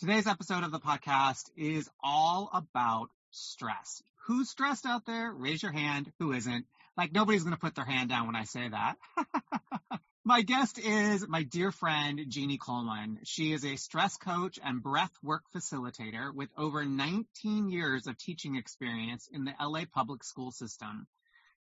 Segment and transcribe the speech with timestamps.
[0.00, 4.00] Today's episode of the podcast is all about stress.
[4.28, 5.32] Who's stressed out there?
[5.32, 6.12] Raise your hand.
[6.20, 6.66] Who isn't?
[6.96, 8.94] Like nobody's going to put their hand down when I say that.
[10.24, 13.16] my guest is my dear friend, Jeannie Kulwin.
[13.24, 18.54] She is a stress coach and breath work facilitator with over 19 years of teaching
[18.54, 21.08] experience in the LA public school system.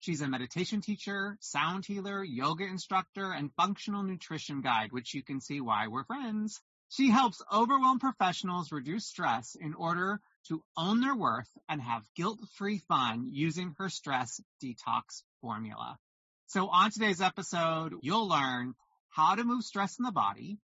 [0.02, 5.42] She's a meditation teacher, sound healer, yoga instructor, and functional nutrition guide, which you can
[5.42, 6.62] see why we're friends.
[6.92, 12.80] She helps overwhelmed professionals reduce stress in order to own their worth and have guilt-free
[12.80, 16.00] fun using her stress detox formula.
[16.48, 18.74] So on today's episode, you'll learn
[19.10, 20.58] how to move stress in the body,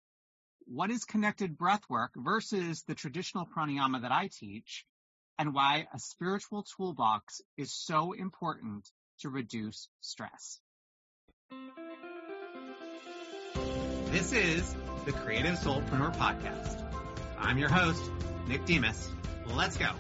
[0.65, 4.83] what is connected breath work versus the traditional pranayama that I teach,
[5.37, 10.59] and why a spiritual toolbox is so important to reduce stress.
[14.11, 14.75] This is
[15.05, 16.81] the Creative Soulpreneur Podcast.
[17.37, 18.01] I'm your host,
[18.47, 19.11] Nick Demos.
[19.45, 19.91] Let's go.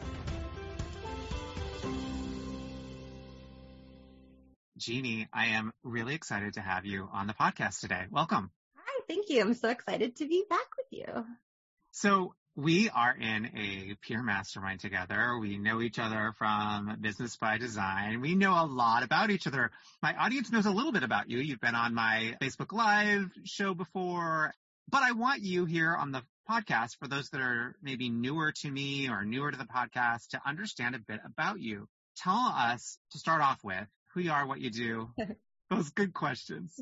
[4.77, 8.05] Jeannie, I am really excited to have you on the podcast today.
[8.09, 8.49] Welcome.
[8.77, 9.41] Hi, thank you.
[9.41, 11.25] I'm so excited to be back with you.
[11.91, 15.37] So we are in a peer mastermind together.
[15.39, 18.21] We know each other from Business by Design.
[18.21, 19.69] We know a lot about each other.
[20.01, 21.37] My audience knows a little bit about you.
[21.37, 24.51] You've been on my Facebook Live show before,
[24.89, 28.69] but I want you here on the podcast for those that are maybe newer to
[28.69, 31.87] me or newer to the podcast to understand a bit about you.
[32.17, 35.09] Tell us to start off with who you are, what you do,
[35.69, 36.79] those good questions.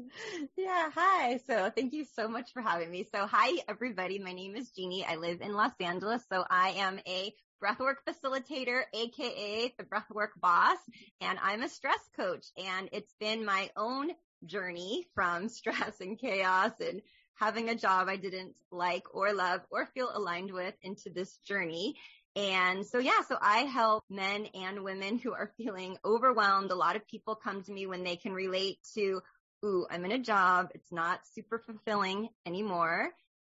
[0.57, 0.89] Yeah.
[0.93, 1.39] Hi.
[1.47, 3.07] So thank you so much for having me.
[3.13, 4.19] So hi, everybody.
[4.19, 5.05] My name is Jeannie.
[5.05, 6.23] I live in Los Angeles.
[6.31, 7.33] So I am a
[7.63, 10.77] breathwork facilitator, AKA the breathwork boss,
[11.21, 12.45] and I'm a stress coach.
[12.57, 14.11] And it's been my own
[14.45, 17.01] journey from stress and chaos and
[17.35, 21.95] having a job I didn't like or love or feel aligned with into this journey.
[22.35, 26.71] And so yeah, so I help men and women who are feeling overwhelmed.
[26.71, 29.21] A lot of people come to me when they can relate to,
[29.63, 30.69] ooh, I'm in a job.
[30.73, 33.09] It's not super fulfilling anymore.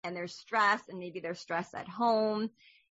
[0.03, 2.49] And there's stress and maybe there's stress at home.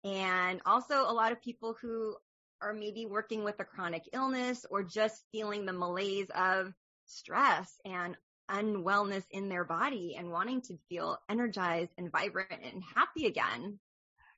[0.04, 2.16] And also a lot of people who
[2.62, 6.74] are maybe working with a chronic illness or just feeling the malaise of
[7.06, 8.16] stress and
[8.52, 13.80] unwellness in their body and wanting to feel energized and vibrant and happy again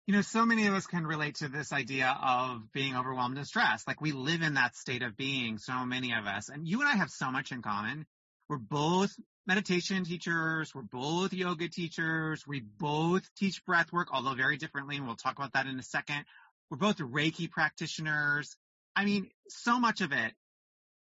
[0.06, 3.48] you know, so many of us can relate to this idea of being overwhelmed and
[3.48, 3.88] stressed.
[3.88, 6.50] Like we live in that state of being, so many of us.
[6.50, 8.06] And you and I have so much in common.
[8.50, 9.14] We're both
[9.48, 10.76] meditation teachers.
[10.76, 12.46] We're both yoga teachers.
[12.46, 14.98] We both teach breath work, although very differently.
[14.98, 16.26] And we'll talk about that in a second.
[16.70, 18.58] We're both Reiki practitioners.
[18.98, 20.34] I mean, so much of it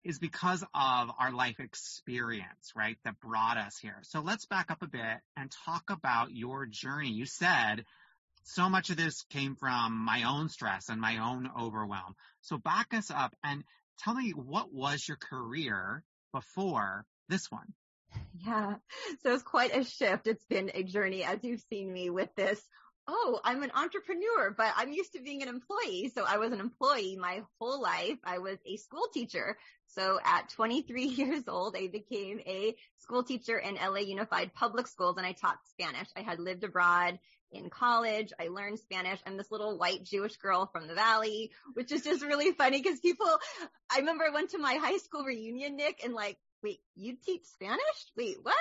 [0.04, 2.98] is because of our life experience, right?
[3.04, 3.98] That brought us here.
[4.04, 7.12] So let's back up a bit and talk about your journey.
[7.12, 7.86] You said
[8.44, 12.16] so much of this came from my own stress and my own overwhelm.
[12.42, 13.64] So back us up and
[14.00, 17.74] tell me what was your career before this one?
[18.46, 18.76] Yeah.
[19.22, 20.26] So it's quite a shift.
[20.26, 22.60] It's been a journey as you've seen me with this.
[23.08, 26.12] Oh, I'm an entrepreneur, but I'm used to being an employee.
[26.16, 28.18] So I was an employee my whole life.
[28.24, 29.58] I was a school teacher.
[29.96, 35.18] So at 23 years old, I became a school teacher in LA Unified Public Schools
[35.18, 36.08] and I taught Spanish.
[36.16, 37.20] I had lived abroad
[37.52, 38.32] in college.
[38.40, 39.20] I learned Spanish.
[39.26, 43.00] I'm this little white Jewish girl from the valley, which is just really funny because
[43.00, 43.28] people,
[43.90, 47.46] I remember I went to my high school reunion, Nick, and like, wait, you teach
[47.46, 47.80] Spanish?
[48.16, 48.56] Wait, what?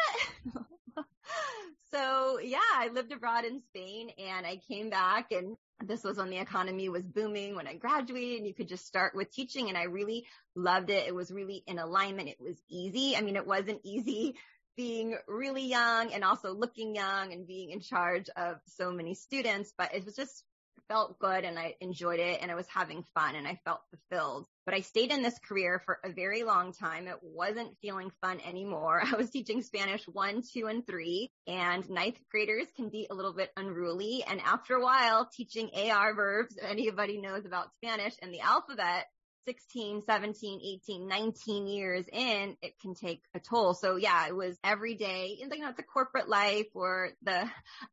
[1.93, 6.31] so yeah, I lived abroad in Spain and I came back and this was when
[6.31, 9.79] the economy was booming when I graduated and you could just start with teaching and
[9.79, 11.07] I really loved it.
[11.07, 12.29] It was really in alignment.
[12.29, 13.17] It was easy.
[13.17, 14.35] I mean, it wasn't easy
[14.77, 19.73] being really young and also looking young and being in charge of so many students,
[19.77, 20.45] but it was just
[20.89, 24.47] felt good and I enjoyed it and I was having fun and I felt fulfilled.
[24.65, 27.07] But I stayed in this career for a very long time.
[27.07, 29.03] It wasn't feeling fun anymore.
[29.13, 33.35] I was teaching Spanish one, two, and three and ninth graders can be a little
[33.35, 34.25] bit unruly.
[34.27, 39.07] And after a while teaching AR verbs, if anybody knows about Spanish and the alphabet,
[39.47, 43.75] 16, 17, 18, 19 years in, it can take a toll.
[43.75, 45.37] So yeah, it was every day.
[45.39, 47.49] You know, it's corporate life or the,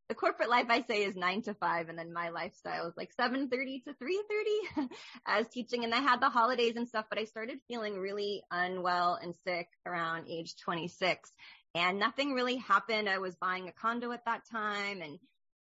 [0.09, 1.89] the corporate life I say is nine to five.
[1.89, 4.95] And then my lifestyle is like 730 to 330
[5.27, 5.83] as teaching.
[5.83, 9.68] And I had the holidays and stuff, but I started feeling really unwell and sick
[9.86, 11.31] around age 26
[11.75, 13.09] and nothing really happened.
[13.09, 15.19] I was buying a condo at that time and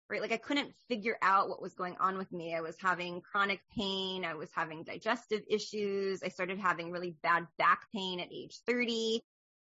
[0.09, 0.21] right?
[0.21, 2.55] Like I couldn't figure out what was going on with me.
[2.55, 4.25] I was having chronic pain.
[4.25, 6.23] I was having digestive issues.
[6.23, 9.21] I started having really bad back pain at age 30,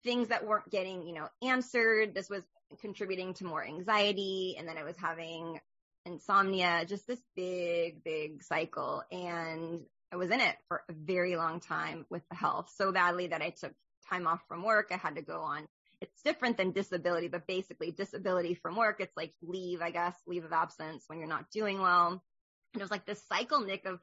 [0.03, 2.13] things that weren't getting, you know, answered.
[2.13, 2.43] This was
[2.81, 4.55] contributing to more anxiety.
[4.59, 5.59] And then I was having
[6.05, 9.03] insomnia, just this big, big cycle.
[9.11, 9.81] And
[10.11, 13.41] I was in it for a very long time with the health so badly that
[13.41, 13.73] I took
[14.09, 14.87] time off from work.
[14.91, 15.67] I had to go on
[16.01, 20.45] it's different than disability, but basically disability from work, it's like leave, I guess, leave
[20.45, 22.23] of absence when you're not doing well.
[22.73, 23.99] And it was like this cycle, Nick, of,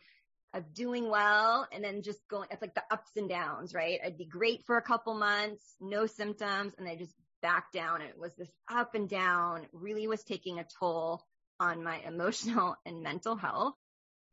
[0.53, 4.01] of doing well and then just going, it's like the ups and downs, right?
[4.05, 8.01] I'd be great for a couple months, no symptoms, and I just back down.
[8.01, 11.23] And it was this up and down, really was taking a toll
[11.61, 13.75] on my emotional and mental health.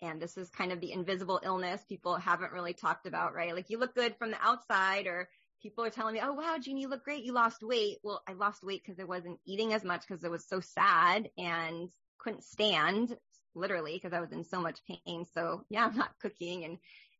[0.02, 3.54] And this is kind of the invisible illness people haven't really talked about, right?
[3.54, 5.30] Like you look good from the outside or
[5.62, 7.24] people are telling me, oh, wow, Jeannie, you look great.
[7.24, 7.98] You lost weight.
[8.04, 11.30] Well, I lost weight because I wasn't eating as much because I was so sad
[11.38, 13.16] and couldn't stand
[13.56, 15.26] literally because I was in so much pain.
[15.34, 16.78] So yeah, I'm not cooking and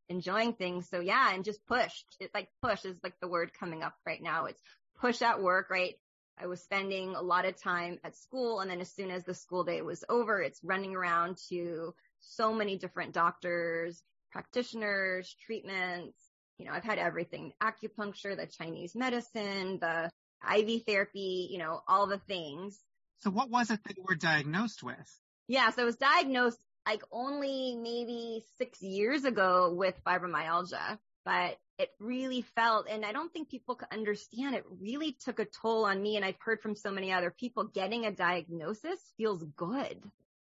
[0.08, 0.88] enjoying things.
[0.88, 2.16] So yeah, and just pushed.
[2.20, 4.46] It's like push is like the word coming up right now.
[4.46, 4.62] It's
[5.00, 5.94] push at work, right?
[6.38, 8.60] I was spending a lot of time at school.
[8.60, 12.52] And then as soon as the school day was over, it's running around to so
[12.52, 16.16] many different doctors, practitioners, treatments,
[16.62, 20.08] you know, I've had everything, acupuncture, the Chinese medicine, the
[20.56, 22.78] IV therapy, you know, all the things.
[23.18, 25.20] So what was it that you were diagnosed with?
[25.48, 25.70] Yeah.
[25.70, 32.42] So I was diagnosed like only maybe six years ago with fibromyalgia, but it really
[32.42, 36.14] felt, and I don't think people could understand it really took a toll on me.
[36.14, 40.00] And I've heard from so many other people getting a diagnosis feels good.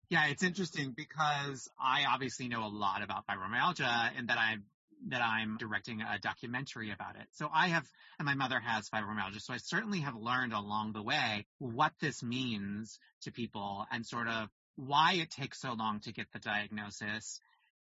[0.08, 4.62] Yeah, it's interesting because I obviously know a lot about fibromyalgia and that I've
[5.08, 7.26] that I'm directing a documentary about it.
[7.32, 7.86] So I have,
[8.18, 9.40] and my mother has fibromyalgia.
[9.40, 14.28] So I certainly have learned along the way what this means to people and sort
[14.28, 17.40] of why it takes so long to get the diagnosis.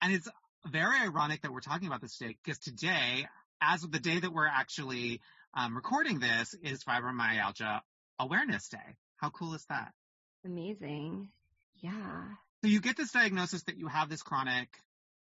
[0.00, 0.28] And it's
[0.66, 3.26] very ironic that we're talking about this today because today,
[3.60, 5.20] as of the day that we're actually
[5.54, 7.80] um, recording this, is Fibromyalgia
[8.18, 8.96] Awareness Day.
[9.16, 9.92] How cool is that?
[10.44, 11.28] Amazing.
[11.80, 12.24] Yeah.
[12.62, 14.68] So you get this diagnosis that you have this chronic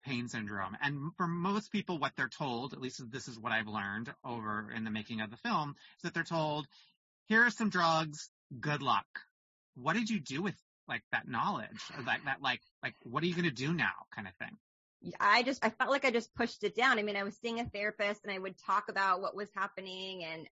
[0.04, 0.78] pain syndrome.
[0.82, 4.72] And for most people, what they're told, at least this is what I've learned over
[4.76, 6.68] in the making of the film, is that they're told,
[7.28, 9.06] here are some drugs, good luck.
[9.76, 10.56] What did you do with
[10.88, 13.94] like that knowledge or that, that like, like, what are you going to do now
[14.14, 14.58] kind of thing?
[15.20, 17.00] I just, I felt like I just pushed it down.
[17.00, 20.24] I mean, I was seeing a therapist and I would talk about what was happening
[20.24, 20.48] and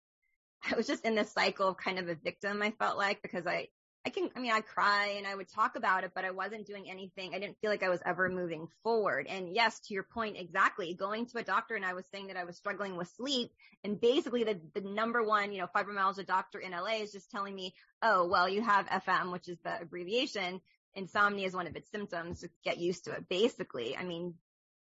[0.69, 3.45] I was just in this cycle of kind of a victim, I felt like, because
[3.45, 3.67] I,
[4.05, 6.65] I can, I mean, I cry and I would talk about it, but I wasn't
[6.65, 7.33] doing anything.
[7.33, 9.27] I didn't feel like I was ever moving forward.
[9.27, 12.37] And yes, to your point, exactly going to a doctor and I was saying that
[12.37, 13.51] I was struggling with sleep
[13.83, 17.53] and basically the, the number one, you know, fibromyalgia doctor in LA is just telling
[17.53, 20.61] me, oh, well, you have FM, which is the abbreviation.
[20.95, 22.41] Insomnia is one of its symptoms.
[22.41, 23.27] Just get used to it.
[23.29, 24.35] Basically, I mean,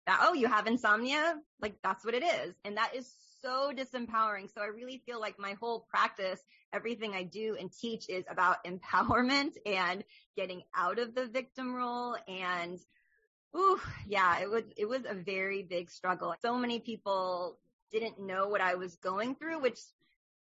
[0.05, 1.35] that, oh, you have insomnia?
[1.59, 2.53] Like that's what it is.
[2.63, 3.11] And that is
[3.47, 4.53] so disempowering.
[4.53, 6.41] So I really feel like my whole practice,
[6.73, 10.03] everything I do and teach is about empowerment and
[10.35, 12.79] getting out of the victim role and
[13.55, 16.35] Ooh, yeah, it was, it was a very big struggle.
[16.41, 17.57] So many people
[17.91, 19.79] didn't know what I was going through, which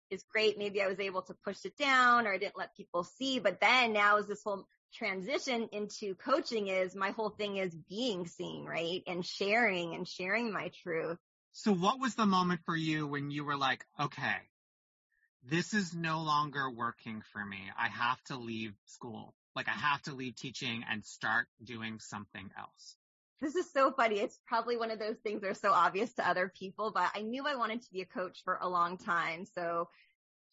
[0.09, 0.57] is great.
[0.57, 3.39] Maybe I was able to push it down or I didn't let people see.
[3.39, 8.25] But then now is this whole transition into coaching is my whole thing is being
[8.25, 9.03] seen, right?
[9.07, 11.19] And sharing and sharing my truth.
[11.59, 14.37] So what was the moment for you when you were like, okay,
[15.49, 17.57] this is no longer working for me.
[17.75, 19.33] I have to leave school.
[19.55, 22.95] Like I have to leave teaching and start doing something else.
[23.41, 24.19] This is so funny.
[24.19, 27.23] It's probably one of those things that are so obvious to other people, but I
[27.23, 29.47] knew I wanted to be a coach for a long time.
[29.55, 29.89] So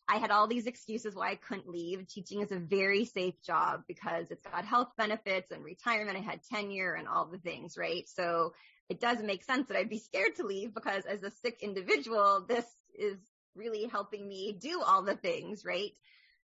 [0.09, 2.09] I had all these excuses why I couldn't leave.
[2.09, 6.17] Teaching is a very safe job because it's got health benefits and retirement.
[6.17, 8.09] I had tenure and all the things, right?
[8.09, 8.55] So
[8.89, 12.45] it does make sense that I'd be scared to leave because as a sick individual,
[12.47, 13.19] this is
[13.55, 15.93] really helping me do all the things, right?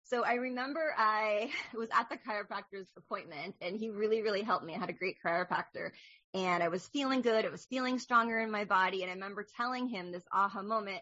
[0.04, 4.76] So I remember I was at the chiropractor's appointment and he really, really helped me.
[4.76, 5.92] I had a great chiropractor
[6.34, 7.46] and I was feeling good.
[7.46, 9.02] It was feeling stronger in my body.
[9.02, 11.02] And I remember telling him this aha moment.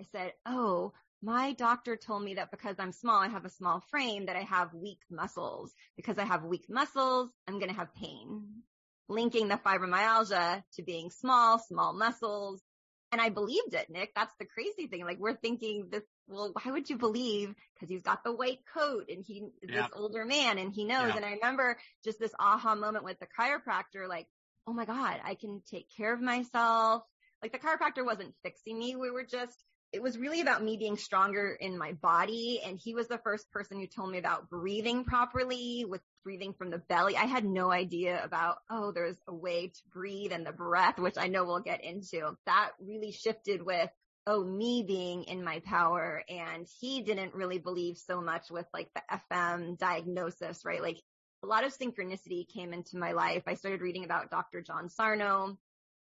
[0.00, 3.80] I said, Oh, my doctor told me that because I'm small, I have a small
[3.90, 5.74] frame, that I have weak muscles.
[5.96, 8.62] Because I have weak muscles, I'm going to have pain.
[9.08, 12.62] Linking the fibromyalgia to being small, small muscles.
[13.10, 14.12] And I believed it, Nick.
[14.14, 15.04] That's the crazy thing.
[15.04, 17.54] Like we're thinking this, well, why would you believe?
[17.80, 21.14] Cause he's got the white coat and he is this older man and he knows.
[21.16, 24.26] And I remember just this aha moment with the chiropractor, like,
[24.66, 27.02] oh my God, I can take care of myself.
[27.42, 28.94] Like the chiropractor wasn't fixing me.
[28.96, 29.56] We were just
[29.92, 32.60] it was really about me being stronger in my body.
[32.64, 36.70] And he was the first person who told me about breathing properly with breathing from
[36.70, 37.16] the belly.
[37.16, 41.16] I had no idea about, oh, there's a way to breathe and the breath, which
[41.16, 42.36] I know we'll get into.
[42.44, 43.88] That really shifted with,
[44.26, 46.22] oh, me being in my power.
[46.28, 50.82] And he didn't really believe so much with like the FM diagnosis, right?
[50.82, 51.00] Like
[51.42, 53.44] a lot of synchronicity came into my life.
[53.46, 54.60] I started reading about Dr.
[54.60, 55.56] John Sarno,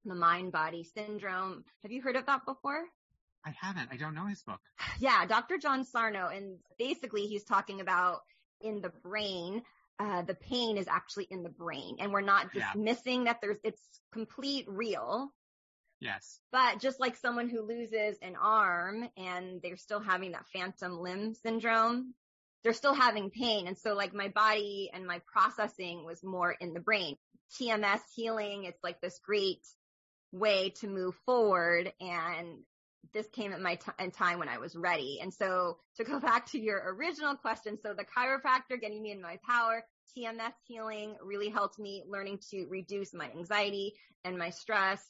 [0.03, 1.63] the mind body syndrome.
[1.83, 2.83] Have you heard of that before?
[3.45, 3.89] I haven't.
[3.91, 4.59] I don't know his book.
[4.99, 5.57] Yeah, Dr.
[5.57, 8.21] John Sarno, and basically he's talking about
[8.61, 9.61] in the brain,
[9.99, 13.33] uh, the pain is actually in the brain, and we're not dismissing yeah.
[13.33, 15.31] that there's it's complete real.
[15.99, 16.39] Yes.
[16.51, 21.33] But just like someone who loses an arm and they're still having that phantom limb
[21.33, 22.13] syndrome,
[22.63, 23.67] they're still having pain.
[23.67, 27.17] And so like my body and my processing was more in the brain.
[27.59, 29.65] TMS healing, it's like this great
[30.31, 31.91] way to move forward.
[31.99, 32.59] And
[33.13, 35.19] this came at my t- time when I was ready.
[35.21, 39.21] And so to go back to your original question, so the chiropractor getting me in
[39.21, 39.83] my power,
[40.17, 45.01] TMS healing really helped me learning to reduce my anxiety and my stress.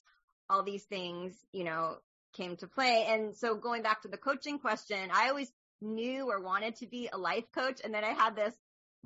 [0.50, 1.98] All these things, you know,
[2.34, 3.06] came to play.
[3.08, 7.10] And so going back to the coaching question, I always knew or wanted to be
[7.12, 7.82] a life coach.
[7.84, 8.54] And then I had this,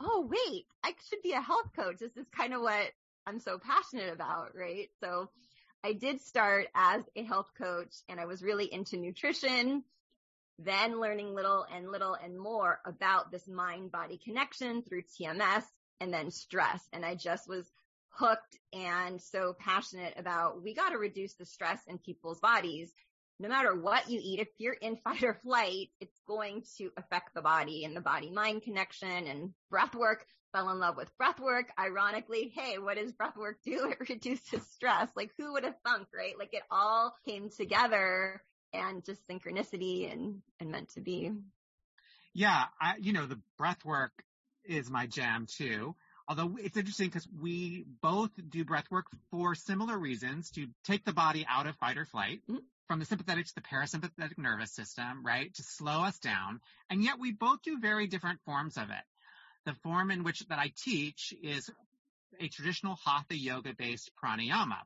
[0.01, 1.97] oh, wait, I should be a health coach.
[1.99, 2.91] This is kind of what
[3.25, 4.89] I'm so passionate about, right?
[5.01, 5.29] So
[5.83, 9.83] I did start as a health coach and I was really into nutrition,
[10.57, 15.63] then learning little and little and more about this mind body connection through TMS
[15.99, 16.81] and then stress.
[16.93, 17.69] And I just was
[18.09, 22.89] hooked and so passionate about we got to reduce the stress in people's bodies.
[23.39, 27.33] No matter what you eat, if you're in fight or flight, it's going to affect
[27.33, 31.39] the body and the body mind connection and breath work fell in love with breath
[31.39, 31.71] work.
[31.77, 33.93] Ironically, hey, what does breath work do?
[33.99, 35.09] It reduces stress.
[35.15, 36.37] Like who would have thunk, right?
[36.37, 38.41] Like it all came together
[38.71, 41.31] and just synchronicity and, and meant to be.
[42.33, 42.65] Yeah.
[42.79, 44.11] I, you know, the breath work
[44.63, 45.95] is my jam too.
[46.27, 51.13] Although it's interesting because we both do breath work for similar reasons to take the
[51.13, 52.39] body out of fight or flight.
[52.49, 55.53] Mm-hmm from the sympathetic to the parasympathetic nervous system, right?
[55.55, 56.59] To slow us down.
[56.89, 59.03] And yet we both do very different forms of it.
[59.65, 61.69] The form in which that I teach is
[62.39, 64.79] a traditional hatha yoga based pranayama.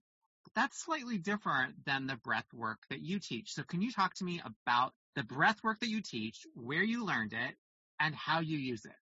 [0.55, 3.53] That's slightly different than the breath work that you teach.
[3.53, 7.05] So can you talk to me about the breath work that you teach, where you
[7.05, 7.55] learned it,
[8.00, 8.96] and how you use it?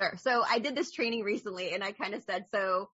[0.00, 0.14] Sure.
[0.16, 2.88] So I did this training recently and I kind of said, so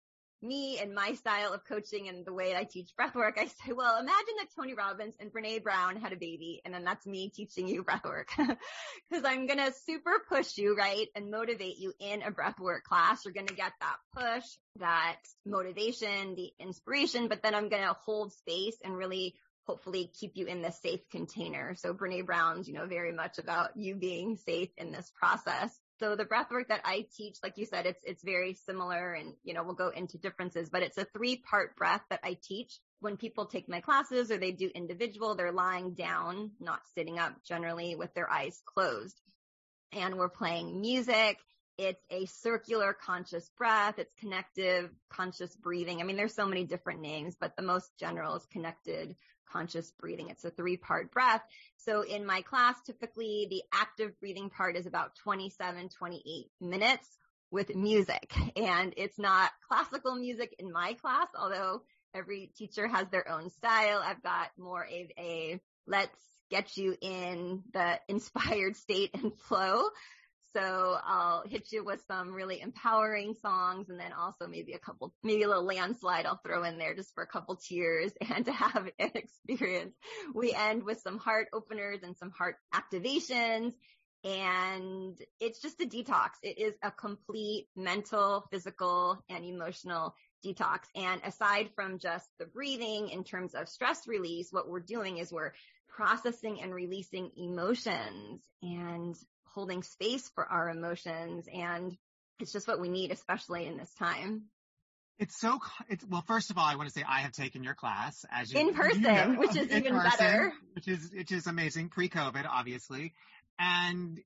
[0.44, 3.98] me and my style of coaching and the way I teach breathwork, I say, well,
[4.00, 7.68] imagine that Tony Robbins and Brene Brown had a baby and then that's me teaching
[7.68, 8.28] you breathwork.
[8.36, 11.08] Cause I'm going to super push you, right?
[11.16, 13.24] And motivate you in a breathwork class.
[13.24, 14.46] You're going to get that push,
[14.80, 19.36] that motivation, the inspiration, but then I'm going to hold space and really
[19.66, 21.76] hopefully keep you in the safe container.
[21.76, 25.72] So Brene Brown's, you know, very much about you being safe in this process.
[26.00, 29.34] So the breath work that I teach, like you said, it's, it's very similar and,
[29.44, 32.80] you know, we'll go into differences, but it's a three part breath that I teach.
[33.00, 37.34] When people take my classes or they do individual, they're lying down, not sitting up
[37.44, 39.20] generally with their eyes closed.
[39.92, 41.38] And we're playing music.
[41.78, 43.98] It's a circular conscious breath.
[43.98, 46.02] It's connective conscious breathing.
[46.02, 49.16] I mean, there's so many different names, but the most general is connected
[49.52, 50.30] conscious breathing.
[50.30, 51.42] It's a three part breath.
[51.78, 57.08] So in my class, typically the active breathing part is about 27, 28 minutes
[57.52, 63.30] with music and it's not classical music in my class, although every teacher has their
[63.30, 64.02] own style.
[64.04, 66.18] I've got more of a let's
[66.50, 69.84] get you in the inspired state and flow.
[70.54, 75.14] So I'll hit you with some really empowering songs and then also maybe a couple,
[75.24, 78.52] maybe a little landslide I'll throw in there just for a couple tears and to
[78.52, 79.96] have an experience.
[80.34, 83.74] We end with some heart openers and some heart activations
[84.24, 86.30] and it's just a detox.
[86.42, 90.80] It is a complete mental, physical and emotional detox.
[90.96, 95.32] And aside from just the breathing in terms of stress release, what we're doing is
[95.32, 95.54] we're
[95.90, 99.16] processing and releasing emotions and
[99.54, 101.48] holding space for our emotions.
[101.54, 101.96] And
[102.40, 104.44] it's just what we need, especially in this time.
[105.20, 107.76] It's so, it's, well, first of all, I want to say I have taken your
[107.76, 110.54] class as you, in person, you know, which is even person, better.
[110.74, 113.14] Which is, which is amazing pre-COVID, obviously.
[113.60, 114.20] And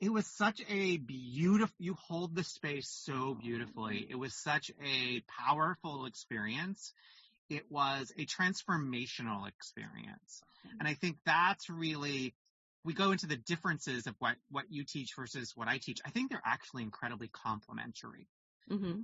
[0.00, 3.96] it was such a beautiful, you hold the space so beautifully.
[3.96, 4.12] Mm-hmm.
[4.12, 6.92] It was such a powerful experience.
[7.50, 10.42] It was a transformational experience.
[10.66, 10.76] Mm-hmm.
[10.78, 12.34] And I think that's really,
[12.88, 15.98] we go into the differences of what, what you teach versus what I teach.
[16.06, 18.26] I think they're actually incredibly complementary.
[18.70, 19.00] Mm-hmm.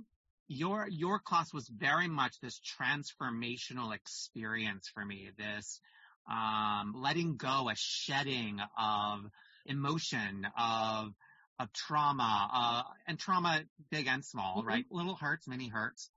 [0.47, 5.79] Your, your class was very much this transformational experience for me, this,
[6.27, 9.19] um, letting go, a shedding of
[9.67, 11.13] emotion, of,
[11.59, 13.61] of trauma, uh, and trauma
[13.91, 14.65] big and small, Mhm.
[14.65, 14.85] right?
[14.89, 16.09] Little hurts, many hurts.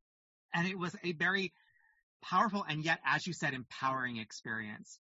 [0.54, 1.52] And it was a very
[2.22, 4.98] powerful and yet, as you said, empowering experience.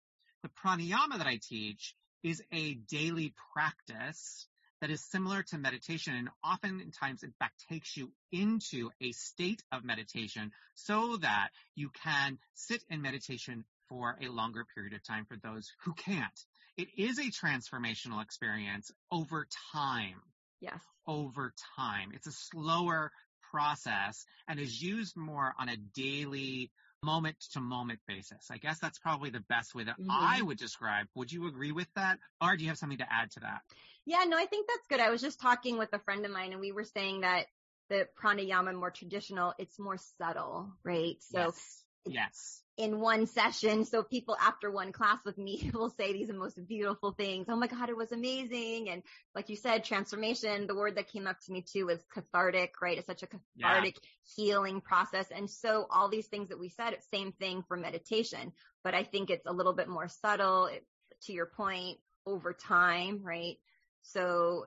[0.43, 1.93] The pranayama that I teach
[2.24, 4.48] is a daily practice
[4.82, 9.84] that is similar to meditation and oftentimes, in fact, takes you into a state of
[9.84, 15.38] meditation so that you can sit in meditation for a longer period of time for
[15.38, 16.39] those who can't.
[16.75, 20.22] It is a transformational experience over time
[20.60, 20.82] Yes.
[21.08, 22.12] over time.
[22.13, 23.12] It's a slower
[23.51, 26.72] process and is used more on a daily
[27.04, 28.50] moment to moment basis.
[28.50, 30.10] I guess that's probably the best way that Mhm.
[30.10, 31.08] I would describe.
[31.16, 32.20] Would you agree with that?
[32.42, 33.62] Or do you have something to add to that?
[34.06, 35.00] Yeah, no, I think that's good.
[35.00, 37.48] I was just talking with a friend of mine and we were saying that
[37.90, 41.22] the pranayama more traditional, it's more subtle, right?
[41.22, 41.83] So yes.
[42.06, 42.62] Yes.
[42.78, 46.60] in one session, so people after one class with me will say these are most
[46.68, 47.46] beautiful things.
[47.50, 48.90] Oh my God, it was amazing.
[48.90, 49.04] And
[49.36, 52.98] like you said, transformation, the word that came up to me too was cathartic, right?
[52.98, 53.68] It's such a Yeah.
[53.70, 53.98] cathartic
[54.36, 55.28] healing process.
[55.32, 59.30] And so all these things that we said, same thing for meditation, but I think
[59.30, 60.86] it's a little bit more subtle it,
[61.24, 63.58] to your point over time, right?
[64.02, 64.66] So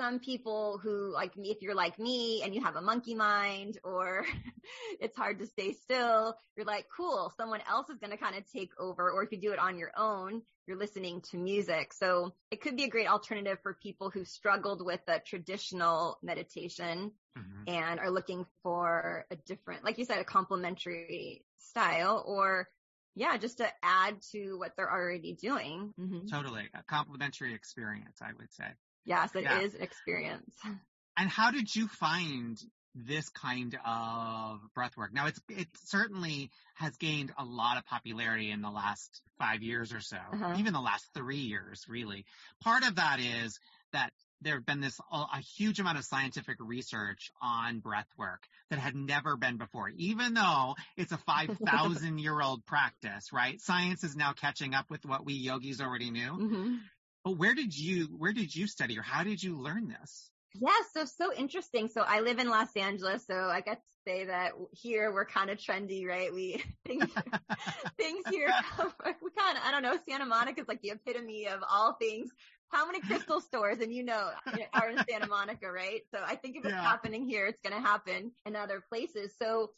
[0.00, 3.78] some people who like me, if you're like me and you have a monkey mind
[3.84, 4.24] or
[5.00, 8.50] it's hard to stay still, you're like, cool, someone else is going to kind of
[8.50, 9.10] take over.
[9.10, 11.92] Or if you do it on your own, you're listening to music.
[11.92, 17.12] So it could be a great alternative for people who struggled with a traditional meditation
[17.36, 17.68] Mhm.
[17.68, 22.68] and are looking for a different, like you said, a complementary style or
[23.16, 25.92] yeah, just to add to what they're already doing.
[25.96, 26.68] hmm Totally.
[26.74, 28.72] A complimentary experience, I would say.
[29.04, 29.78] Yes, it is Yeah.
[29.78, 30.54] an experience.
[31.16, 32.60] And how did you find
[32.96, 35.12] this kind of breath work?
[35.12, 39.92] Now it's, it certainly has gained a lot of popularity in the last five years
[39.92, 40.56] or so, Uh-huh.
[40.56, 42.24] even the last three years, really.
[42.60, 43.60] Part of that is
[43.92, 48.48] that there have been this, a, a huge amount of scientific research on breath work
[48.70, 53.60] that had never been before, even though it's a 5,000 year old practice, right?
[53.60, 56.38] Science is now catching up with what we yogis already knew.
[56.38, 56.88] hmm
[57.24, 60.30] But where did you, where did you study or how did you learn this?
[60.54, 61.88] Yeah, so so interesting.
[61.88, 65.50] So I live in Los Angeles, so I get to say that here we're kind
[65.50, 66.32] of trendy, right?
[66.32, 67.10] We things
[67.98, 69.98] things here we kind of I don't know.
[70.08, 72.30] Santa Monica is like the epitome of all things.
[72.68, 76.02] How many crystal stores and you know uh, are in Santa Monica, right?
[76.12, 76.80] So I think if it's Yeah.
[76.80, 79.34] happening here, it's going to happen in other places.
[79.36, 79.72] So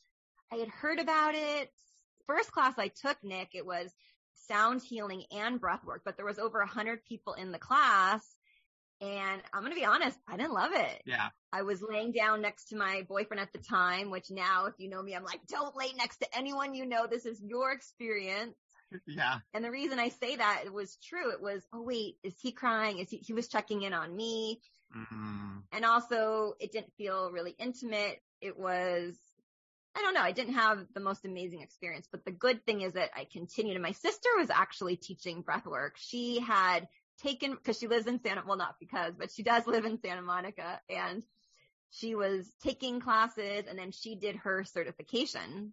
[0.52, 1.70] I had heard about it.
[2.26, 3.94] First class I took, Nick, it was
[4.48, 8.22] sound healing and breath work, but there was over a hundred people in the class.
[9.00, 11.02] And I'm going to be honest, I didn't love it.
[11.04, 11.28] Yeah.
[11.52, 14.88] I was laying down next to my boyfriend at the time, which now, if you
[14.88, 17.06] know me, I'm like, don't lay next to anyone you know.
[17.06, 18.54] This is your experience.
[19.06, 19.38] Yeah.
[19.52, 21.32] And the reason I say that it was true.
[21.32, 23.00] It was, oh wait, is he crying?
[23.00, 24.60] Is he, he was checking in on me.
[24.96, 28.20] Mm, And also it didn't feel really intimate.
[28.40, 29.16] It was,
[29.96, 30.20] I don't know.
[30.20, 33.76] I didn't have the most amazing experience, but the good thing is that I continued
[33.76, 35.96] and my sister was actually teaching breath work.
[35.96, 36.86] She had
[37.22, 40.20] taken, cause she lives in Santa, well, not because, but she does live in Santa
[40.20, 41.22] Monica and
[41.90, 45.72] she was taking classes and then she did her certification.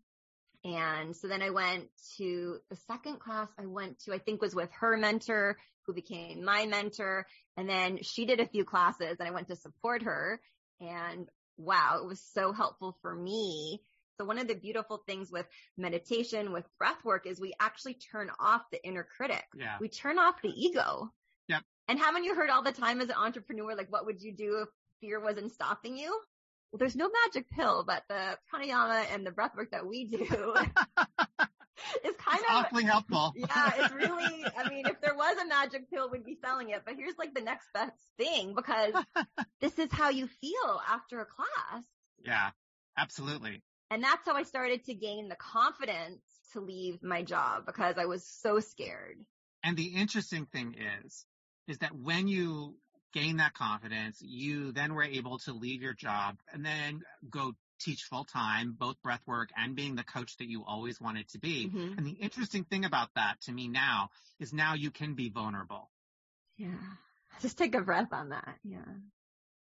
[0.64, 4.56] And so then I went to the second class I went to, I think was
[4.56, 7.28] with her mentor who became my mentor.
[7.58, 10.40] And then she did a few classes and I went to support her
[10.80, 13.82] and wow, it was so helpful for me.
[14.20, 15.46] So one of the beautiful things with
[15.78, 19.44] meditation, with breath work is we actually turn off the inner critic.
[19.58, 19.78] yeah.
[19.80, 21.12] We turn off the ego.
[21.48, 21.64] Yep.
[21.88, 24.62] And haven't you heard all the time as an entrepreneur, like what would you do
[24.64, 24.70] if
[25.02, 26.10] fear wasn't stopping you?
[26.72, 30.18] Well, there's no magic pill, but the pranayama and the breath work that we do
[30.24, 33.34] is kind It's of awfully helpful.
[33.36, 36.84] yeah, it's really, I mean, if there was a magic pill, we'd be selling it,
[36.86, 38.94] but here's like the next best thing because
[39.62, 41.84] this is how you feel after a class.
[42.24, 42.52] yeah.
[42.96, 43.60] Absolutely.
[43.94, 48.06] And that's how I started to gain the confidence to leave my job because I
[48.08, 49.24] was so scared.
[49.64, 50.76] And the interesting thing
[51.06, 51.28] is,
[51.68, 52.76] is that when you
[53.14, 58.02] gain that confidence, you then were able to leave your job and then go teach
[58.06, 61.68] full time, both breath work and being the coach that you always wanted to be.
[61.68, 61.96] Mhm.
[61.96, 65.92] And the interesting thing about that to me now is now you can be vulnerable.
[66.58, 66.80] Yeah.
[67.42, 68.58] Just take a breath on that.
[68.64, 68.96] Yeah.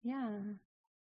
[0.03, 0.41] Yeah.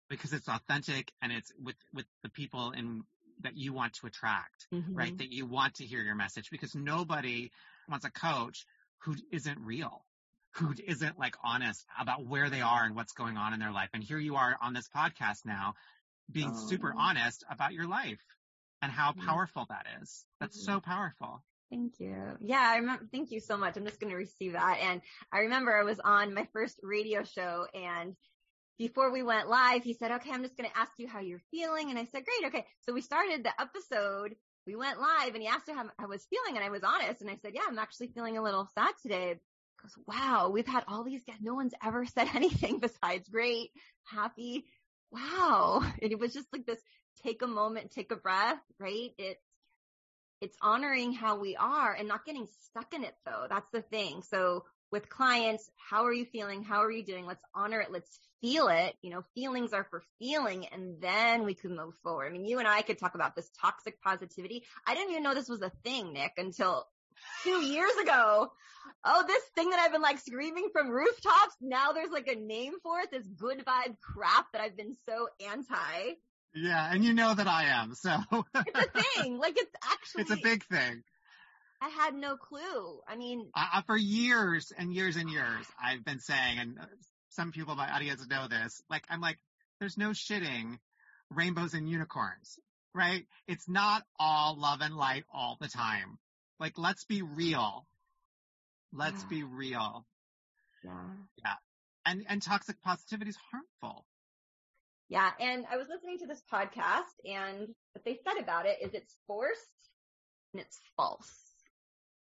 [0.08, 3.02] Because it's authentic and it's with, with the people in
[3.40, 4.94] that you want to attract, mm-hmm.
[4.94, 5.16] right?
[5.18, 7.50] That you want to hear your message because nobody
[7.88, 8.64] wants a coach
[9.02, 10.04] who isn't real,
[10.54, 13.90] who isn't like honest about where they are and what's going on in their life.
[13.94, 15.74] And here you are on this podcast now
[16.30, 16.68] being oh.
[16.68, 18.20] super honest about your life
[18.82, 20.24] and how powerful that is.
[20.40, 20.74] That's mm-hmm.
[20.74, 21.42] so powerful.
[21.70, 22.16] Thank you.
[22.40, 23.06] Yeah, I remember.
[23.12, 23.76] Thank you so much.
[23.76, 24.78] I'm just going to receive that.
[24.82, 28.16] And I remember I was on my first radio show and
[28.78, 31.42] before we went live, he said, okay, I'm just going to ask you how you're
[31.50, 31.90] feeling.
[31.90, 32.46] And I said, great.
[32.46, 32.66] Okay.
[32.86, 34.36] So we started the episode.
[34.66, 37.20] We went live and he asked how I was feeling and I was honest.
[37.20, 39.30] And I said, yeah, I'm actually feeling a little sad today.
[39.30, 41.42] He goes, wow, we've had all these guests.
[41.42, 43.70] No one's ever said anything besides great,
[44.04, 44.66] happy.
[45.10, 45.82] Wow.
[46.00, 46.80] And it was just like this
[47.24, 49.10] take a moment, take a breath, right?
[49.18, 49.42] It's,
[50.40, 53.46] it's honoring how we are and not getting stuck in it though.
[53.48, 54.22] That's the thing.
[54.22, 56.62] So with clients, how are you feeling?
[56.62, 57.26] How are you doing?
[57.26, 57.92] Let's honor it.
[57.92, 58.94] Let's feel it.
[59.02, 62.26] You know, feelings are for feeling and then we can move forward.
[62.26, 64.64] I mean, you and I could talk about this toxic positivity.
[64.86, 66.86] I didn't even know this was a thing, Nick, until
[67.42, 68.52] two years ago.
[69.04, 71.56] Oh, this thing that I've been like screaming from rooftops.
[71.60, 73.10] Now there's like a name for it.
[73.10, 76.14] This good vibe crap that I've been so anti.
[76.54, 76.90] Yeah.
[76.90, 77.94] And you know that I am.
[77.94, 78.16] So
[78.54, 79.38] it's a thing.
[79.38, 81.02] Like it's actually, it's a big thing.
[81.80, 83.00] I had no clue.
[83.06, 86.78] I mean, uh, for years and years and years, I've been saying, and
[87.30, 89.38] some people in my audience know this, like, I'm like,
[89.78, 90.78] there's no shitting
[91.30, 92.58] rainbows and unicorns,
[92.94, 93.24] right?
[93.46, 96.18] It's not all love and light all the time.
[96.58, 97.86] Like, let's be real.
[98.92, 99.28] Let's yeah.
[99.28, 100.06] be real.
[100.82, 101.10] Yeah.
[101.44, 101.54] Yeah.
[102.06, 104.04] And, and toxic positivity is harmful.
[105.08, 105.30] Yeah.
[105.38, 109.14] And I was listening to this podcast and what they said about it is it's
[109.26, 109.62] forced
[110.52, 111.47] and it's false.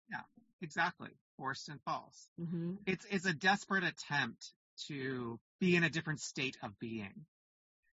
[0.09, 0.21] Yeah,
[0.61, 1.09] exactly.
[1.37, 2.29] Forced and false.
[2.39, 2.73] Mm-hmm.
[2.85, 4.51] It's, it's a desperate attempt
[4.87, 7.25] to be in a different state of being.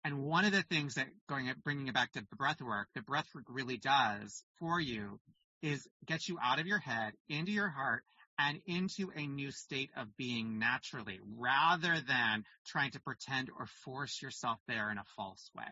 [0.03, 3.01] And one of the things that going bringing it back to the breath work, the
[3.01, 5.19] breath work really does for you
[5.61, 8.03] is get you out of your head into your heart
[8.39, 14.21] and into a new state of being naturally rather than trying to pretend or force
[14.21, 15.67] yourself there in a false way.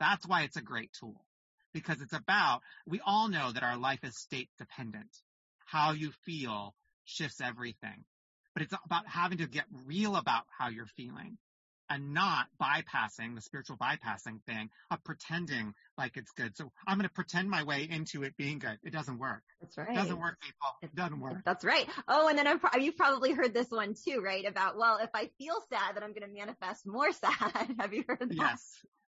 [0.00, 1.24] That's why it's a great tool
[1.72, 5.16] because it's about, we all know that our life is state dependent.
[5.70, 8.04] How you feel shifts everything,
[8.54, 11.38] but it's about having to get real about how you're feeling
[11.88, 16.56] and not bypassing the spiritual bypassing thing of pretending like it's good.
[16.56, 18.78] So I'm going to pretend my way into it being good.
[18.82, 19.42] It doesn't work.
[19.60, 19.90] That's right.
[19.90, 20.68] It doesn't work, people.
[20.82, 21.42] It doesn't work.
[21.44, 21.86] That's right.
[22.08, 24.46] Oh, and then I'm, you've probably heard this one too, right?
[24.46, 27.74] About, well, if I feel sad, then I'm going to manifest more sad.
[27.78, 28.34] Have you heard that?
[28.34, 28.64] Yes.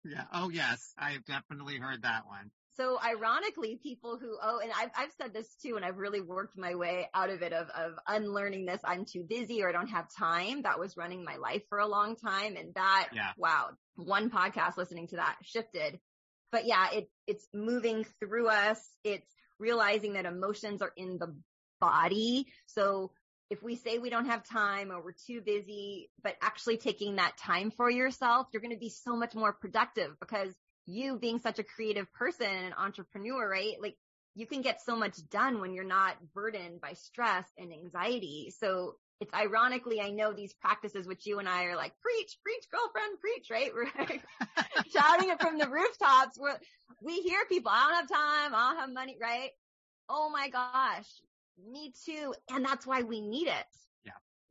[0.05, 0.25] Yeah.
[0.33, 0.95] Oh, yes.
[0.99, 5.55] I've definitely heard that one so ironically, people who, oh, and I've, I've said this
[5.63, 8.81] too, and I've really worked my way out of it of, of unlearning this.
[8.85, 10.63] I'm too busy or I don't have time.
[10.63, 12.57] That was running my life for a long time.
[12.57, 13.33] And that, yeah.
[13.37, 15.99] wow, one podcast listening to that shifted.
[16.53, 18.81] But yeah, it, it's moving through us.
[19.05, 19.29] It's
[19.59, 21.37] realizing that emotions are in the
[21.81, 22.47] body.
[22.67, 23.11] So
[23.51, 27.37] if we say we don't have time or we're too busy, but actually taking that
[27.37, 30.55] time for yourself, you're going to be so much more productive because
[30.91, 33.77] you being such a creative person and an entrepreneur, right?
[33.81, 33.97] Like
[34.35, 38.53] you can get so much done when you're not burdened by stress and anxiety.
[38.59, 42.65] So it's ironically, I know these practices, which you and I are like, preach, preach,
[42.71, 43.71] girlfriend, preach, right?
[43.75, 44.23] We're like
[44.93, 46.39] shouting it from the rooftops.
[46.39, 46.59] We're,
[47.03, 48.55] we hear people, I don't have time.
[48.55, 49.51] I don't have money, right?
[50.09, 51.09] Oh my gosh.
[51.71, 52.35] Me too.
[52.51, 53.67] And that's why we need it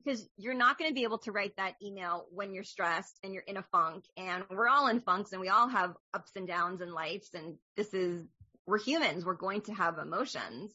[0.04, 3.34] because you're not going to be able to write that email when you're stressed and
[3.34, 6.48] you're in a funk and we're all in funks and we all have ups and
[6.48, 8.24] downs in lives and this is
[8.66, 10.72] we're humans we're going to have emotions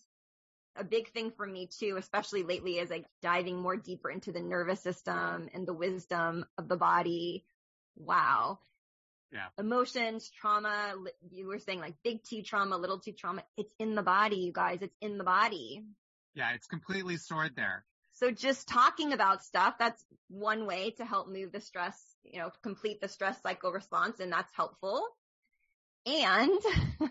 [0.77, 4.41] a big thing for me too especially lately is like diving more deeper into the
[4.41, 7.45] nervous system and the wisdom of the body
[7.97, 8.59] wow
[9.33, 9.49] yeah.
[9.59, 10.95] Emotions, trauma,
[11.33, 13.43] you were saying like big T trauma, little T trauma.
[13.57, 14.79] It's in the body, you guys.
[14.81, 15.83] It's in the body.
[16.37, 17.85] Yeah, it's completely stored there.
[18.15, 22.51] So just talking about stuff, that's one way to help move the stress, you know,
[22.63, 24.21] complete the stress cycle response.
[24.21, 25.05] And that's helpful.
[26.07, 26.61] And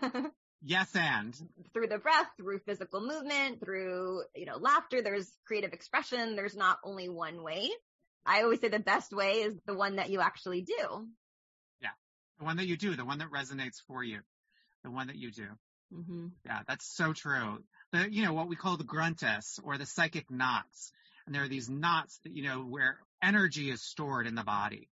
[0.62, 1.36] yes, and
[1.74, 6.36] through the breath, through physical movement, through, you know, laughter, there's creative expression.
[6.36, 7.70] There's not only one way.
[8.24, 11.06] I always say the best way is the one that you actually do.
[11.82, 11.90] Yeah.
[12.38, 14.20] The one that you do, the one that resonates for you,
[14.82, 15.48] the one that you do.
[15.92, 16.28] Mm-hmm.
[16.46, 17.58] Yeah, that's so true
[17.94, 20.92] the, you know, what we call the granthis or the psychic knots.
[21.26, 24.88] And there are these knots that, you know, where energy is stored in the body.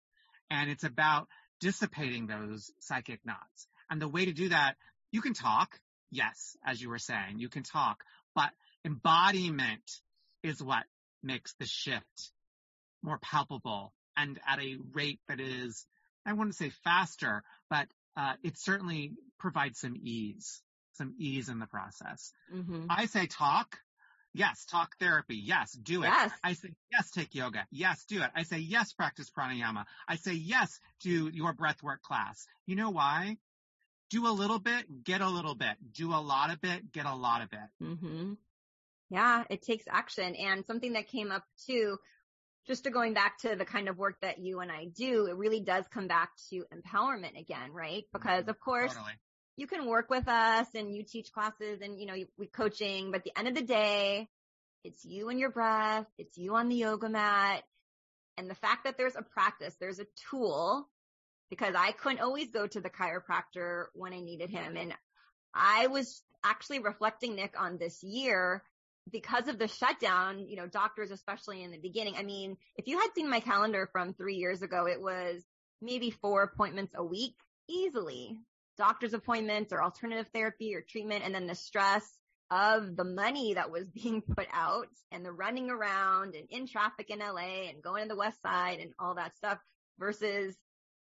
[0.50, 1.28] And it's about
[1.60, 3.66] dissipating those psychic knots.
[3.90, 4.76] And the way to do that,
[5.10, 5.78] you can talk.
[6.10, 8.50] Yes, as you were saying, you can talk, but
[8.84, 9.82] embodiment
[10.42, 10.84] is what
[11.22, 12.32] makes the shift
[13.02, 15.86] more palpable and at a rate that is,
[16.26, 20.62] I wouldn't say faster, but uh, it certainly provides some ease,
[20.94, 22.32] some ease in the process.
[22.54, 22.86] Mm-hmm.
[22.88, 23.78] I say talk.
[24.34, 25.36] Yes, talk therapy.
[25.36, 26.06] Yes, do it.
[26.06, 26.30] Yes.
[26.42, 27.66] I say yes, take yoga.
[27.70, 28.30] Yes, do it.
[28.34, 29.84] I say yes, practice pranayama.
[30.08, 32.46] I say yes, do your breathwork class.
[32.66, 33.36] You know why?
[34.08, 35.76] Do a little bit, get a little bit.
[35.92, 37.84] Do a lot of it, get a lot of it.
[37.84, 38.32] Mm-hmm.
[39.10, 40.34] Yeah, it takes action.
[40.34, 41.98] And something that came up too
[42.66, 45.36] just to going back to the kind of work that you and I do, it
[45.36, 48.04] really does come back to empowerment again, right?
[48.12, 49.12] Because of course totally.
[49.56, 53.18] You can work with us and you teach classes and you know, we coaching, but
[53.18, 54.28] at the end of the day,
[54.84, 56.06] it's you and your breath.
[56.18, 57.62] It's you on the yoga mat.
[58.36, 60.88] And the fact that there's a practice, there's a tool
[61.50, 64.76] because I couldn't always go to the chiropractor when I needed him.
[64.76, 64.94] And
[65.54, 68.62] I was actually reflecting Nick on this year
[69.10, 72.14] because of the shutdown, you know, doctors, especially in the beginning.
[72.16, 75.42] I mean, if you had seen my calendar from three years ago, it was
[75.82, 77.34] maybe four appointments a week
[77.68, 78.38] easily.
[78.78, 81.24] Doctor's appointments or alternative therapy or treatment.
[81.24, 82.06] And then the stress
[82.50, 87.10] of the money that was being put out and the running around and in traffic
[87.10, 89.58] in LA and going to the West Side and all that stuff
[89.98, 90.56] versus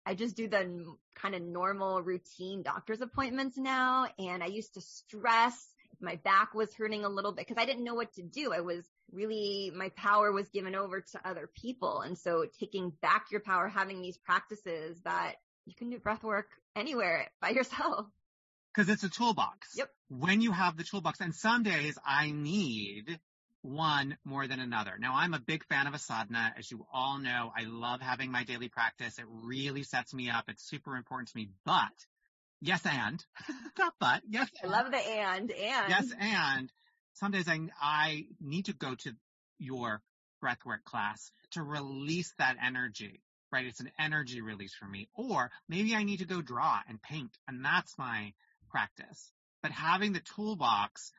[0.06, 4.06] I just do the kind of normal routine doctor's appointments now.
[4.18, 7.84] And I used to stress my back was hurting a little bit because I didn't
[7.84, 8.52] know what to do.
[8.52, 12.00] I was really, my power was given over to other people.
[12.00, 15.34] And so taking back your power, having these practices that
[15.66, 18.06] you can do breath work anywhere by yourself.
[18.74, 19.76] Cause it's a toolbox.
[19.76, 19.90] Yep.
[20.08, 23.18] When you have the toolbox and some days I need
[23.62, 24.92] one more than another.
[24.98, 26.54] Now I'm a big fan of a sadhana.
[26.56, 29.18] As you all know, I love having my daily practice.
[29.18, 30.44] It really sets me up.
[30.48, 31.92] It's super important to me, but
[32.60, 33.24] yes and
[33.78, 36.70] not but yes i love the and and yes and
[37.14, 39.12] some days I, I need to go to
[39.58, 40.00] your
[40.42, 43.20] breathwork class to release that energy
[43.52, 47.02] right it's an energy release for me or maybe i need to go draw and
[47.02, 48.32] paint and that's my
[48.70, 49.32] practice
[49.62, 51.12] but having the toolbox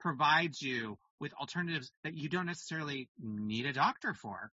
[0.00, 4.50] provides you with alternatives that you don't necessarily need a doctor for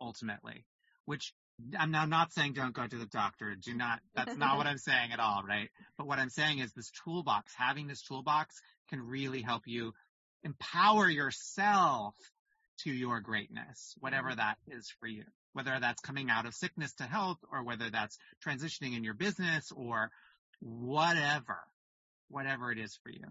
[0.00, 0.64] ultimately
[1.04, 1.32] which
[1.78, 3.54] I'm now not saying don't go to the doctor.
[3.54, 5.70] Do not, that's not what I'm saying at all, right?
[5.96, 9.92] But what I'm saying is this toolbox, having this toolbox can really help you
[10.42, 12.14] empower yourself
[12.80, 14.38] to your greatness, whatever mm-hmm.
[14.38, 15.24] that is for you.
[15.54, 19.72] Whether that's coming out of sickness to health or whether that's transitioning in your business
[19.74, 20.10] or
[20.60, 21.60] whatever,
[22.28, 23.24] whatever it is for you.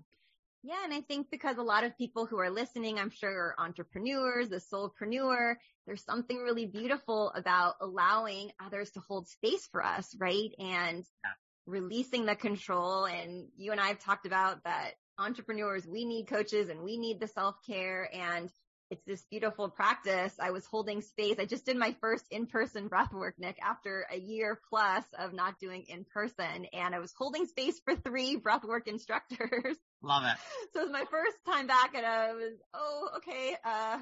[0.63, 3.55] Yeah, and I think because a lot of people who are listening, I'm sure are
[3.59, 5.55] entrepreneurs, the soulpreneur,
[5.85, 10.51] there's something really beautiful about allowing others to hold space for us, right?
[10.57, 11.31] And yeah.
[11.65, 13.03] releasing the control.
[13.05, 17.19] And you and I have talked about that entrepreneurs, we need coaches and we need
[17.19, 18.09] the self care.
[18.13, 18.49] And
[18.89, 20.33] it's this beautiful practice.
[20.39, 21.37] I was holding space.
[21.39, 25.59] I just did my first in-person breath work, Nick, after a year plus of not
[25.59, 26.67] doing in person.
[26.71, 29.77] And I was holding space for three breathwork instructors.
[30.03, 30.37] Love it.
[30.73, 33.55] So it was my first time back and I was, oh, okay.
[33.65, 33.99] Uh,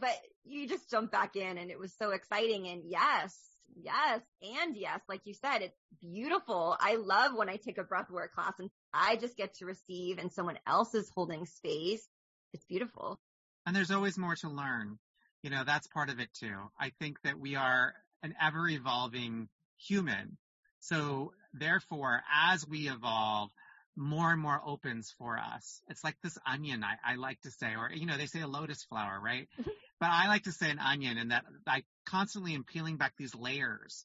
[0.00, 2.68] but you just jump back in and it was so exciting.
[2.68, 3.36] And yes,
[3.74, 6.76] yes, and yes, like you said, it's beautiful.
[6.80, 10.32] I love when I take a breathwork class and I just get to receive and
[10.32, 12.06] someone else is holding space.
[12.52, 13.18] It's beautiful.
[13.66, 14.98] And there's always more to learn.
[15.42, 16.56] You know, that's part of it too.
[16.80, 20.38] I think that we are an ever evolving human.
[20.80, 23.50] So therefore, as we evolve,
[23.96, 25.80] more and more opens for us.
[25.88, 28.46] It's like this onion, I, I like to say, or, you know, they say a
[28.46, 29.48] lotus flower, right?
[29.60, 29.70] Mm-hmm.
[29.98, 33.34] but I like to say an onion and that I constantly am peeling back these
[33.34, 34.04] layers.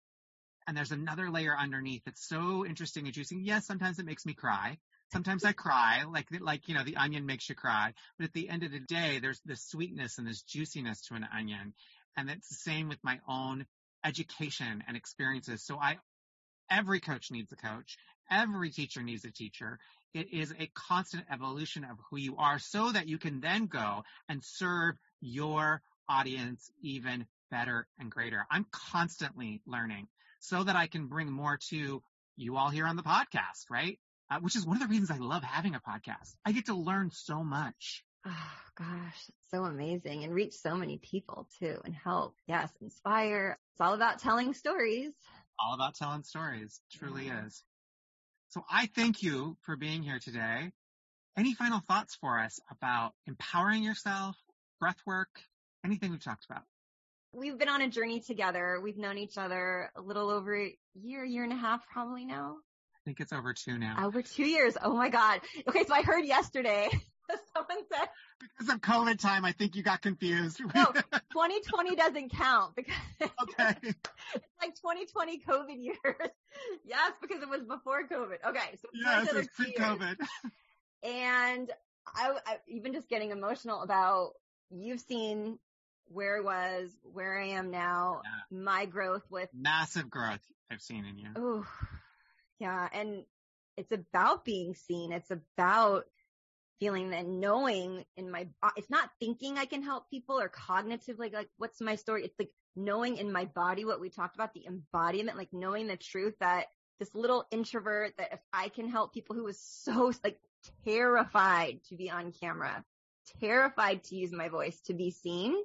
[0.67, 3.37] And there's another layer underneath that's so interesting and juicy.
[3.41, 4.77] Yes, sometimes it makes me cry.
[5.11, 7.93] Sometimes I cry, like like you know, the onion makes you cry.
[8.17, 11.27] But at the end of the day, there's this sweetness and this juiciness to an
[11.35, 11.73] onion,
[12.15, 13.65] and it's the same with my own
[14.05, 15.63] education and experiences.
[15.63, 15.97] So I,
[16.69, 17.97] every coach needs a coach.
[18.29, 19.79] Every teacher needs a teacher.
[20.13, 24.03] It is a constant evolution of who you are so that you can then go
[24.29, 28.45] and serve your audience even better and greater.
[28.49, 30.07] I'm constantly learning
[30.39, 32.01] so that I can bring more to
[32.37, 33.99] you all here on the podcast, right?
[34.31, 36.35] Uh, which is one of the reasons I love having a podcast.
[36.45, 38.03] I get to learn so much.
[38.25, 42.35] Oh gosh, it's so amazing and reach so many people too and help.
[42.47, 43.59] Yes, inspire.
[43.73, 45.11] It's all about telling stories.
[45.59, 46.79] All about telling stories.
[46.93, 47.45] Truly yeah.
[47.45, 47.61] is.
[48.49, 50.71] So I thank you for being here today.
[51.37, 54.37] Any final thoughts for us about empowering yourself,
[54.79, 55.29] breath work,
[55.83, 56.63] anything we've talked about?
[57.33, 58.79] We've been on a journey together.
[58.83, 62.57] We've known each other a little over a year, year and a half probably now.
[63.01, 64.05] I think it's over two now.
[64.05, 64.77] Over two years.
[64.81, 65.41] Oh my God.
[65.67, 65.85] Okay.
[65.85, 66.89] So I heard yesterday
[67.55, 68.07] Someone said
[68.39, 70.59] because of COVID time, I think you got confused.
[70.75, 73.75] no, 2020 doesn't count because okay.
[73.83, 74.09] it's
[74.61, 76.29] like 2020 COVID years.
[76.85, 78.37] yes, because it was before COVID.
[78.49, 79.77] Okay, so Yes, it's the two years.
[79.77, 80.15] pre-COVID.
[81.03, 81.71] And
[82.15, 84.31] I, I even just getting emotional about
[84.69, 85.59] you've seen
[86.07, 91.17] where I was, where I am now, my growth with Massive growth I've seen in
[91.17, 91.29] you.
[91.35, 91.65] Oh,
[92.61, 92.87] yeah.
[92.93, 93.23] And
[93.75, 95.11] it's about being seen.
[95.11, 96.05] It's about
[96.79, 101.33] feeling that knowing in my, uh, it's not thinking I can help people or cognitively,
[101.33, 102.23] like, what's my story?
[102.23, 105.97] It's like knowing in my body what we talked about, the embodiment, like knowing the
[105.97, 106.67] truth that
[106.99, 110.39] this little introvert, that if I can help people who was so like
[110.85, 112.85] terrified to be on camera,
[113.39, 115.55] terrified to use my voice, to be seen,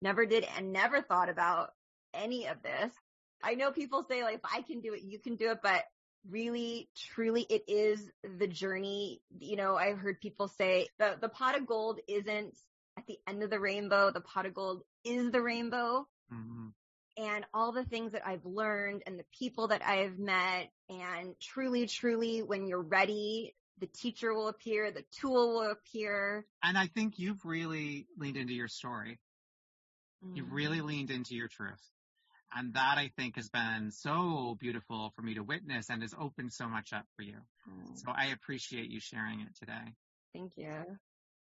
[0.00, 1.70] never did and never thought about
[2.14, 2.92] any of this.
[3.42, 5.84] I know people say like, if I can do it, you can do it, but
[6.28, 9.20] really, truly, it is the journey.
[9.38, 12.56] You know, I've heard people say the, the pot of gold isn't
[12.96, 14.10] at the end of the rainbow.
[14.10, 16.72] The pot of gold is the rainbow Mhm.
[17.16, 21.86] and all the things that I've learned and the people that I've met and truly,
[21.86, 26.46] truly, when you're ready, the teacher will appear, the tool will appear.
[26.62, 29.18] And I think you've really leaned into your story.
[30.34, 31.82] You've really leaned into your truth.
[32.54, 36.52] And that I think has been so beautiful for me to witness and has opened
[36.52, 37.36] so much up for you.
[37.68, 39.92] Mm, So I appreciate you sharing it today.
[40.34, 40.98] Thank you.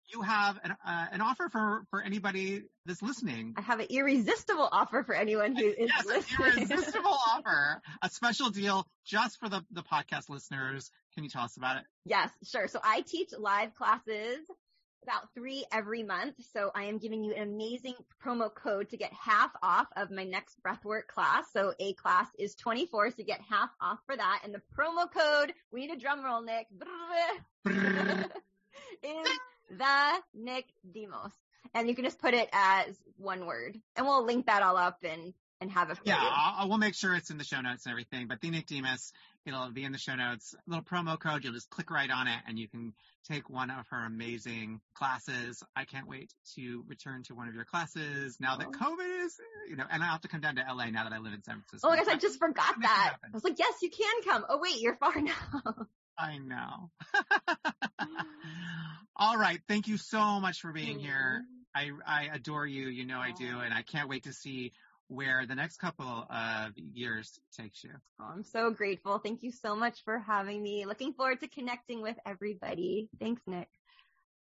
[0.09, 3.53] You have an, uh, an offer for, for anybody that's listening.
[3.57, 6.67] I have an irresistible offer for anyone who is Yes, an listening.
[6.69, 10.91] irresistible offer, a special deal just for the, the podcast listeners.
[11.13, 11.83] Can you tell us about it?
[12.05, 12.67] Yes, sure.
[12.69, 14.39] So I teach live classes
[15.03, 16.35] about three every month.
[16.53, 20.23] So I am giving you an amazing promo code to get half off of my
[20.23, 21.45] next breathwork class.
[21.51, 24.41] So a class is 24, so get half off for that.
[24.43, 26.67] And the promo code, we need a drum roll, Nick,
[29.03, 29.27] is
[29.71, 31.31] the Nick Demos.
[31.73, 34.99] And you can just put it as one word and we'll link that all up
[35.03, 36.17] and, and have it Yeah.
[36.19, 38.27] I'll, we'll make sure it's in the show notes and everything.
[38.27, 39.11] But the Nick Demos,
[39.45, 40.53] it'll be in the show notes.
[40.67, 41.43] Little promo code.
[41.43, 42.93] You'll just click right on it, and you can
[43.29, 45.63] take one of her amazing classes.
[45.75, 48.71] I can't wait to return to one of your classes now that Oh.
[48.71, 49.35] COVID is,
[49.69, 51.43] you know, and I have to come down to LA now that I live in
[51.43, 51.87] San Francisco.
[51.87, 53.15] Oh my gosh, I just forgot it that.
[53.23, 54.45] I was like, yes, you can come.
[54.47, 55.33] Oh wait, you're far now.
[56.19, 56.89] I know.
[59.15, 59.59] All right.
[59.67, 61.43] Thank you so much for being here.
[61.75, 62.87] I, I adore you.
[62.87, 63.59] You know I do.
[63.59, 64.73] And I can't wait to see
[65.07, 67.91] where the next couple of years takes you.
[68.19, 69.19] Oh, I'm so grateful.
[69.19, 70.85] Thank you so much for having me.
[70.85, 73.09] Looking forward to connecting with everybody.
[73.19, 73.69] Thanks, Nick.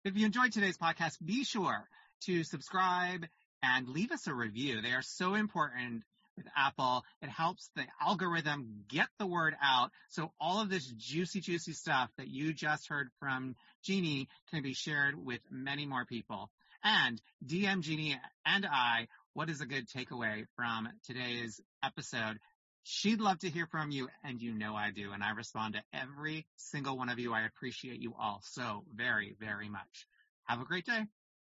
[0.03, 1.87] If you enjoyed today's podcast, be sure
[2.25, 3.25] to subscribe
[3.63, 4.81] and leave us a review.
[4.81, 6.03] They are so important
[6.37, 7.03] with Apple.
[7.21, 9.91] It helps the algorithm get the word out.
[10.09, 14.73] So all of this juicy, juicy stuff that you just heard from Jeannie can be
[14.73, 16.49] shared with many more people.
[16.83, 22.39] And DM Jeannie and I, what is a good takeaway from today's episode?
[22.83, 25.11] She'd love to hear from you, and you know I do.
[25.11, 27.33] And I respond to every single one of you.
[27.33, 30.07] I appreciate you all so very, very much.
[30.45, 31.05] Have a great day.